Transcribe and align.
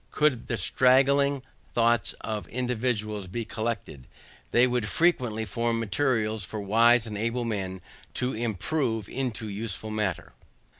Could 0.09 0.47
the 0.47 0.57
straggling 0.57 1.43
thoughts 1.75 2.13
of 2.21 2.47
individuals 2.47 3.27
be 3.27 3.45
collected, 3.45 4.07
they 4.49 4.65
would 4.65 4.87
frequently 4.87 5.45
form 5.45 5.79
materials 5.79 6.43
for 6.43 6.59
wise 6.59 7.05
and 7.05 7.15
able 7.19 7.45
men 7.45 7.81
to 8.15 8.33
improve 8.33 9.07
into 9.07 9.47
useful 9.47 9.91
matter. 9.91 10.33